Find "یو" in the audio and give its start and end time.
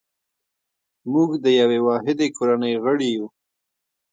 3.15-3.25